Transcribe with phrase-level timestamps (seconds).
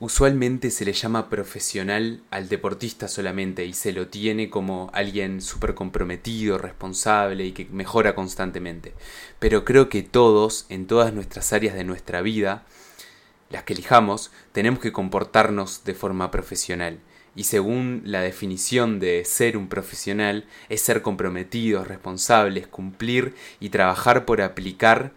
[0.00, 5.74] Usualmente se le llama profesional al deportista solamente y se lo tiene como alguien súper
[5.74, 8.94] comprometido, responsable y que mejora constantemente.
[9.40, 12.64] Pero creo que todos, en todas nuestras áreas de nuestra vida,
[13.50, 17.00] las que elijamos, tenemos que comportarnos de forma profesional.
[17.34, 24.26] Y según la definición de ser un profesional, es ser comprometidos, responsables, cumplir y trabajar
[24.26, 25.12] por aplicar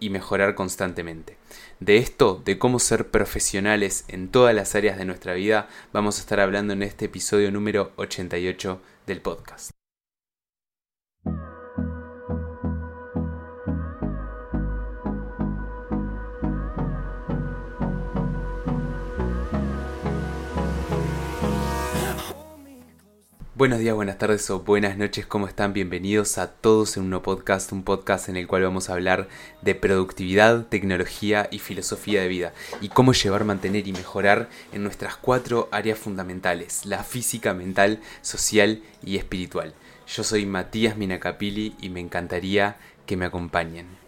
[0.00, 1.36] y mejorar constantemente.
[1.80, 6.20] De esto, de cómo ser profesionales en todas las áreas de nuestra vida, vamos a
[6.20, 9.83] estar hablando en este episodio número 88 del podcast.
[23.64, 25.72] Buenos días, buenas tardes o buenas noches, ¿cómo están?
[25.72, 29.26] Bienvenidos a todos en un podcast, un podcast en el cual vamos a hablar
[29.62, 35.16] de productividad, tecnología y filosofía de vida y cómo llevar, mantener y mejorar en nuestras
[35.16, 39.72] cuatro áreas fundamentales, la física, mental, social y espiritual.
[40.06, 44.03] Yo soy Matías Minacapili y me encantaría que me acompañen.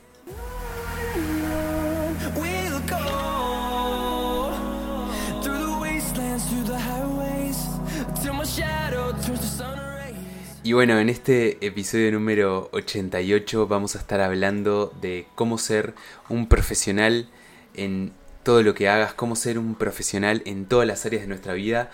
[10.66, 15.94] Y bueno, en este episodio número 88 vamos a estar hablando de cómo ser
[16.28, 17.28] un profesional
[17.74, 21.52] en todo lo que hagas, cómo ser un profesional en todas las áreas de nuestra
[21.52, 21.92] vida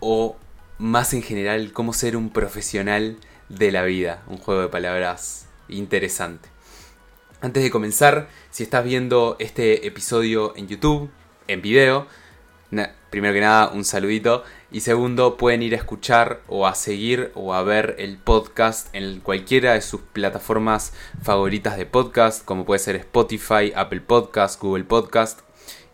[0.00, 0.36] o
[0.76, 3.16] más en general, cómo ser un profesional
[3.48, 4.22] de la vida.
[4.26, 6.50] Un juego de palabras interesante.
[7.40, 11.08] Antes de comenzar, si estás viendo este episodio en YouTube,
[11.48, 12.06] en video,
[13.10, 14.44] primero que nada, un saludito.
[14.70, 19.20] Y segundo, pueden ir a escuchar o a seguir o a ver el podcast en
[19.20, 25.40] cualquiera de sus plataformas favoritas de podcast, como puede ser Spotify, Apple Podcast, Google Podcast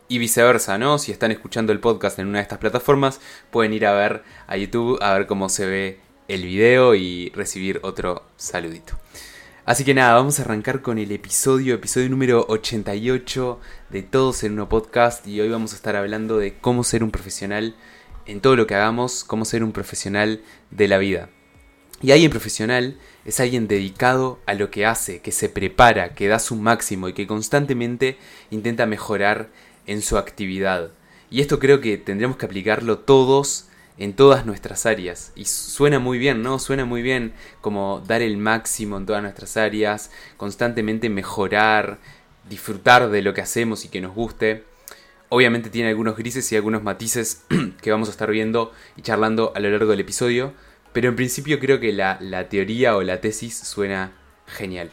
[0.09, 0.99] y viceversa, ¿no?
[0.99, 4.57] Si están escuchando el podcast en una de estas plataformas, pueden ir a ver a
[4.57, 8.99] YouTube a ver cómo se ve el video y recibir otro saludito.
[9.67, 13.59] Así que nada, vamos a arrancar con el episodio, episodio número 88
[13.91, 17.11] de Todos en uno podcast y hoy vamos a estar hablando de cómo ser un
[17.11, 17.75] profesional
[18.27, 20.41] en todo lo que hagamos, cómo ser un profesional
[20.71, 21.31] de la vida.
[22.01, 26.39] Y alguien profesional es alguien dedicado a lo que hace, que se prepara, que da
[26.39, 28.19] su máximo y que constantemente
[28.51, 29.51] intenta mejorar
[29.85, 30.93] en su actividad.
[31.29, 33.66] Y esto creo que tendremos que aplicarlo todos
[33.99, 35.33] en todas nuestras áreas.
[35.35, 36.59] Y suena muy bien, ¿no?
[36.59, 41.99] Suena muy bien como dar el máximo en todas nuestras áreas, constantemente mejorar,
[42.49, 44.65] disfrutar de lo que hacemos y que nos guste.
[45.29, 47.45] Obviamente tiene algunos grises y algunos matices
[47.83, 50.53] que vamos a estar viendo y charlando a lo largo del episodio,
[50.93, 54.13] pero en principio creo que la, la teoría o la tesis suena
[54.47, 54.91] genial.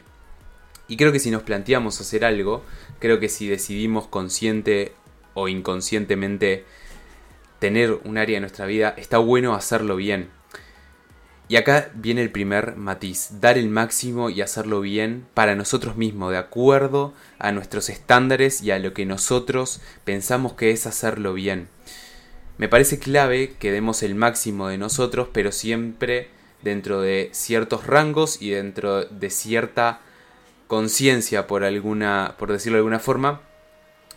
[0.88, 2.64] Y creo que si nos planteamos hacer algo,
[3.00, 4.94] creo que si decidimos consciente
[5.34, 6.66] o inconscientemente
[7.64, 10.30] tener un área de nuestra vida, está bueno hacerlo bien.
[11.48, 16.32] Y acá viene el primer matiz, dar el máximo y hacerlo bien para nosotros mismos,
[16.32, 21.70] de acuerdo a nuestros estándares y a lo que nosotros pensamos que es hacerlo bien.
[22.58, 26.28] Me parece clave que demos el máximo de nosotros, pero siempre
[26.64, 30.02] dentro de ciertos rangos y dentro de cierta
[30.68, 33.40] conciencia por alguna por decirlo de alguna forma,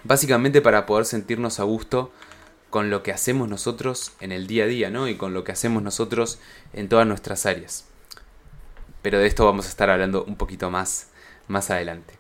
[0.03, 2.11] básicamente para poder sentirnos a gusto
[2.77, 5.09] con lo que hacemos nosotros en el día a día, ¿no?
[5.09, 6.39] Y con lo que hacemos nosotros
[6.75, 7.87] en todas nuestras áreas.
[9.01, 11.09] Pero de esto vamos a estar hablando un poquito más,
[11.49, 12.13] más adelante.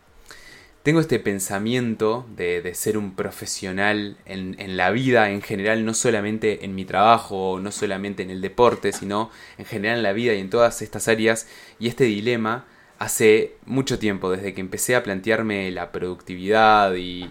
[0.82, 6.64] Tengo este pensamiento de, ser un profesional en, en, la vida en general, no solamente
[6.64, 10.40] en mi trabajo, no solamente en el deporte, sino en general en la vida y
[10.40, 11.48] en todas estas áreas.
[11.78, 12.64] Y este dilema
[12.98, 17.30] hace mucho tiempo, desde que empecé a plantearme la productividad y,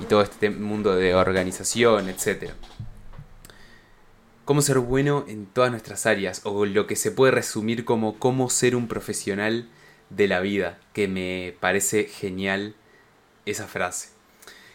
[0.00, 2.52] y todo este mundo de organización, etc.
[4.44, 8.50] Cómo ser bueno en todas nuestras áreas, o lo que se puede resumir como cómo
[8.50, 9.68] ser un profesional
[10.10, 12.74] de la vida, que me parece genial
[13.44, 14.10] esa frase.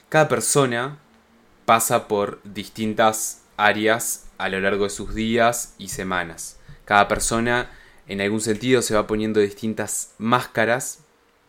[0.09, 0.99] Cada persona
[1.65, 6.59] pasa por distintas áreas a lo largo de sus días y semanas.
[6.83, 7.69] Cada persona
[8.07, 10.99] en algún sentido se va poniendo distintas máscaras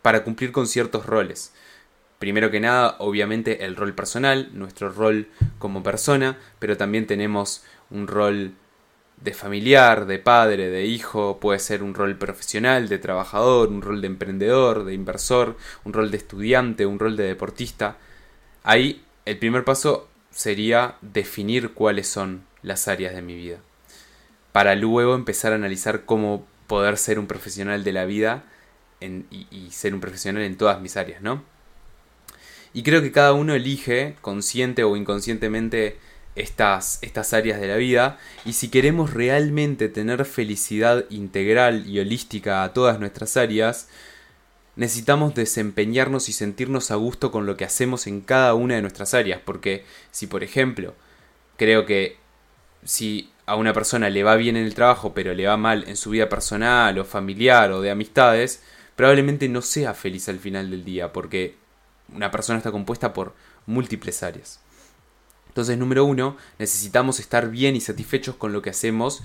[0.03, 1.53] para cumplir con ciertos roles.
[2.23, 5.27] Primero que nada, obviamente el rol personal, nuestro rol
[5.59, 8.53] como persona, pero también tenemos un rol
[9.21, 14.01] de familiar, de padre, de hijo, puede ser un rol profesional, de trabajador, un rol
[14.01, 17.97] de emprendedor, de inversor, un rol de estudiante, un rol de deportista.
[18.63, 23.59] Ahí el primer paso sería definir cuáles son las áreas de mi vida,
[24.53, 28.45] para luego empezar a analizar cómo poder ser un profesional de la vida
[29.01, 31.51] y, y ser un profesional en todas mis áreas, ¿no?
[32.75, 35.99] Y creo que cada uno elige, consciente o inconscientemente,
[36.35, 38.19] estas, estas áreas de la vida.
[38.45, 43.89] Y si queremos realmente tener felicidad integral y holística a todas nuestras áreas,
[44.77, 49.15] necesitamos desempeñarnos y sentirnos a gusto con lo que hacemos en cada una de nuestras
[49.15, 50.95] áreas, porque si por ejemplo
[51.59, 52.17] creo que
[52.85, 55.97] si a una persona le va bien en el trabajo pero le va mal en
[55.97, 58.63] su vida personal o familiar o de amistades,
[58.97, 61.57] probablemente no sea feliz al final del día, porque
[62.15, 63.35] una persona está compuesta por
[63.67, 64.61] múltiples áreas.
[65.49, 69.23] Entonces, número uno, necesitamos estar bien y satisfechos con lo que hacemos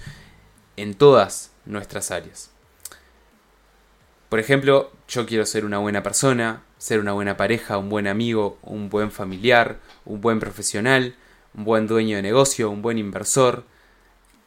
[0.76, 2.52] en todas nuestras áreas.
[4.30, 8.58] Por ejemplo, yo quiero ser una buena persona, ser una buena pareja, un buen amigo,
[8.62, 11.16] un buen familiar, un buen profesional,
[11.54, 13.64] un buen dueño de negocio, un buen inversor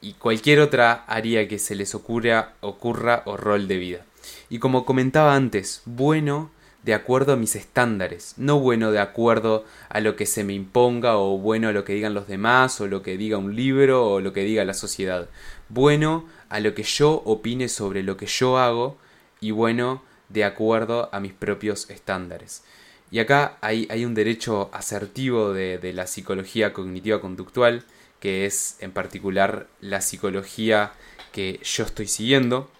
[0.02, 4.06] y cualquier otra área que se les ocurra, ocurra o rol de vida.
[4.50, 6.50] Y como comentaba antes, bueno
[6.82, 11.19] de acuerdo a mis estándares, no bueno de acuerdo a lo que se me imponga
[11.19, 14.21] o bueno a lo que digan los demás o lo que diga un libro o
[14.21, 15.29] lo que diga la sociedad.
[15.69, 18.97] Bueno a lo que yo opine sobre lo que yo hago
[19.41, 22.62] y bueno de acuerdo a mis propios estándares.
[23.11, 27.85] Y acá hay, hay un derecho asertivo de, de la psicología cognitiva conductual,
[28.21, 30.93] que es en particular la psicología
[31.32, 32.71] que yo estoy siguiendo,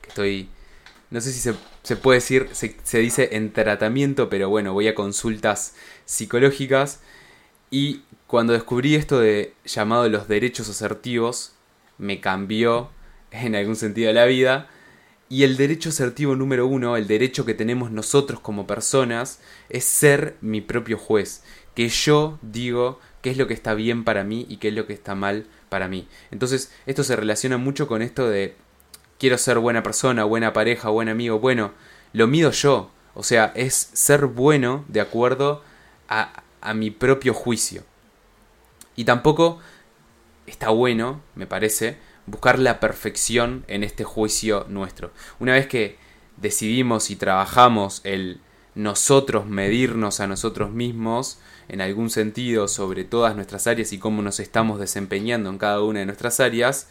[0.00, 0.48] que estoy
[1.12, 1.40] no sé si
[1.82, 5.74] se, puede decir, se, dice en tratamiento, pero bueno, voy a consultas
[6.06, 7.00] psicológicas.
[7.70, 11.52] Y cuando descubrí esto de llamado los derechos asertivos,
[11.98, 12.88] me cambió
[13.30, 14.70] en algún sentido la vida.
[15.28, 19.38] Y el derecho asertivo número uno, el derecho que tenemos nosotros como personas,
[19.68, 21.42] es ser mi propio juez.
[21.74, 24.86] Que yo digo qué es lo que está bien para mí y qué es lo
[24.86, 26.08] que está mal para mí.
[26.30, 28.56] Entonces, esto se relaciona mucho con esto de
[29.22, 31.38] quiero ser buena persona, buena pareja, buen amigo.
[31.38, 31.70] Bueno,
[32.12, 32.90] lo mido yo.
[33.14, 35.62] O sea, es ser bueno de acuerdo
[36.08, 37.84] a, a mi propio juicio.
[38.96, 39.60] Y tampoco
[40.48, 45.12] está bueno, me parece, buscar la perfección en este juicio nuestro.
[45.38, 45.98] Una vez que
[46.36, 48.40] decidimos y trabajamos el
[48.74, 51.38] nosotros medirnos a nosotros mismos
[51.68, 56.00] en algún sentido sobre todas nuestras áreas y cómo nos estamos desempeñando en cada una
[56.00, 56.88] de nuestras áreas,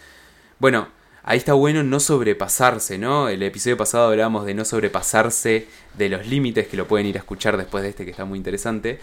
[0.60, 0.88] bueno,
[1.24, 3.30] ahí está bueno no sobrepasarse, ¿no?
[3.30, 7.20] El episodio pasado hablábamos de no sobrepasarse de los límites, que lo pueden ir a
[7.20, 9.00] escuchar después de este que está muy interesante.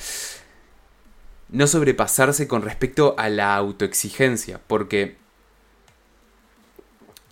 [1.49, 5.17] No sobrepasarse con respecto a la autoexigencia, porque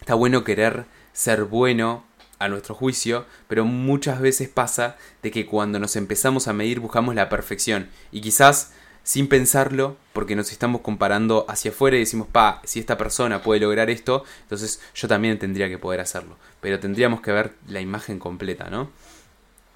[0.00, 2.05] está bueno querer ser bueno
[2.38, 7.15] a nuestro juicio, pero muchas veces pasa de que cuando nos empezamos a medir buscamos
[7.15, 8.73] la perfección y quizás
[9.06, 13.61] sin pensarlo, porque nos estamos comparando hacia afuera y decimos, pa, si esta persona puede
[13.61, 16.37] lograr esto, entonces yo también tendría que poder hacerlo.
[16.61, 18.91] Pero tendríamos que ver la imagen completa, ¿no?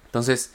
[0.07, 0.51] Entonces,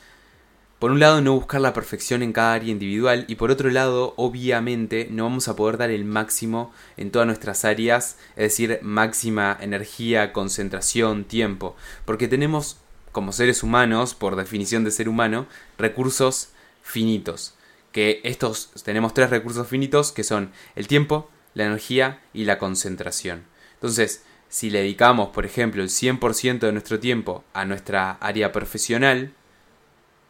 [0.78, 4.12] por un lado, no buscar la perfección en cada área individual y por otro lado,
[4.19, 9.56] obviamente, no vamos a poder dar el máximo en todas nuestras áreas, es decir, máxima
[9.58, 12.76] energía, concentración, tiempo, porque tenemos,
[13.11, 15.46] como seres humanos, por definición de ser humano,
[15.79, 16.50] recursos
[16.82, 17.56] finitos
[17.96, 23.44] que estos tenemos tres recursos finitos que son el tiempo, la energía y la concentración.
[23.72, 29.32] Entonces, si le dedicamos, por ejemplo, el 100% de nuestro tiempo a nuestra área profesional,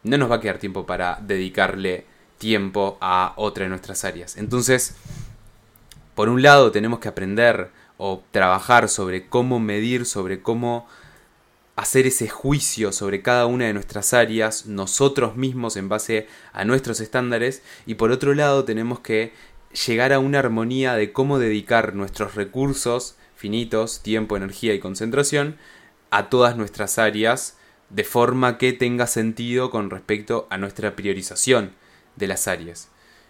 [0.05, 2.07] no nos va a quedar tiempo para dedicarle
[2.39, 4.37] tiempo a otra de nuestras áreas.
[4.37, 4.95] Entonces,
[6.15, 10.87] por un lado tenemos que aprender o trabajar sobre cómo medir, sobre cómo
[11.77, 17.01] hacer ese juicio sobre cada una de nuestras áreas nosotros mismos en base a nuestros
[17.01, 19.33] estándares y por otro lado tenemos que
[19.87, 25.59] llegar a una armonía de cómo dedicar nuestros recursos finitos, tiempo, energía y concentración
[26.11, 27.59] a todas nuestras áreas
[27.91, 31.73] de forma que tenga sentido con respecto a nuestra priorización
[32.17, 32.89] de las áreas,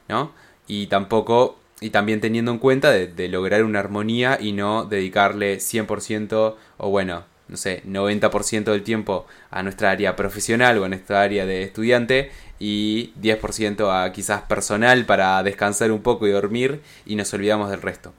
[0.09, 0.33] ¿no?
[0.69, 5.57] Y tampoco y también teniendo en cuenta de, de lograr una armonía y no dedicarle
[5.57, 11.23] 100% o bueno, no sé, 90% del tiempo a nuestra área profesional o a nuestra
[11.23, 17.17] área de estudiante y 10% a quizás personal para descansar un poco y dormir y
[17.17, 18.12] nos olvidamos del resto.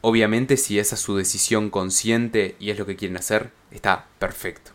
[0.00, 4.72] Obviamente si esa es su decisión consciente y es lo que quieren hacer, está perfecto.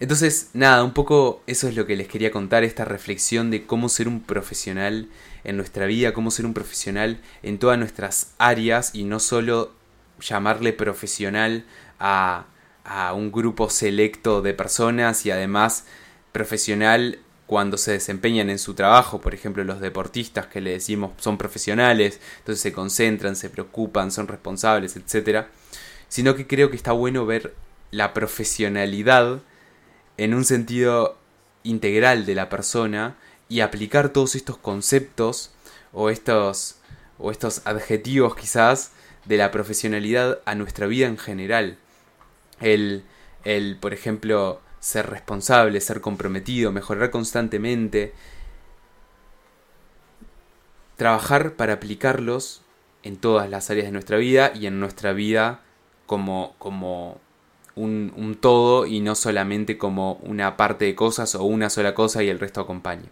[0.00, 3.90] Entonces, nada, un poco eso es lo que les quería contar, esta reflexión de cómo
[3.90, 5.10] ser un profesional
[5.44, 9.72] en nuestra vida, cómo ser un profesional en todas nuestras áreas y no solo
[10.20, 11.64] llamarle profesional
[11.98, 12.46] a,
[12.84, 15.86] a un grupo selecto de personas y además
[16.32, 21.36] profesional cuando se desempeñan en su trabajo, por ejemplo los deportistas que le decimos son
[21.36, 25.46] profesionales, entonces se concentran, se preocupan, son responsables, etc.
[26.08, 27.54] Sino que creo que está bueno ver
[27.90, 29.40] la profesionalidad
[30.16, 31.18] en un sentido
[31.64, 33.16] integral de la persona
[33.48, 35.50] y aplicar todos estos conceptos
[35.92, 36.76] o estos,
[37.18, 38.92] o estos adjetivos quizás
[39.24, 41.78] de la profesionalidad a nuestra vida en general.
[42.60, 43.04] El,
[43.44, 48.14] el, por ejemplo, ser responsable, ser comprometido, mejorar constantemente,
[50.96, 52.62] trabajar para aplicarlos
[53.02, 55.60] en todas las áreas de nuestra vida y en nuestra vida
[56.06, 57.18] como, como
[57.74, 62.22] un, un, todo y no solamente como una parte de cosas o una sola cosa
[62.22, 63.08] y el resto acompaña.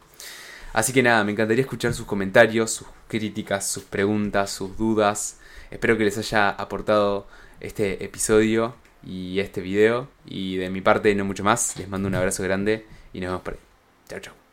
[0.73, 5.38] Así que nada, me encantaría escuchar sus comentarios, sus críticas, sus preguntas, sus dudas.
[5.71, 7.27] Espero que les haya aportado
[7.61, 10.09] este episodio y este video.
[10.27, 11.77] Y de mi parte no mucho más.
[11.77, 13.61] Les mando un abrazo grande y nos vemos por ahí.
[14.09, 14.48] Chao, chao.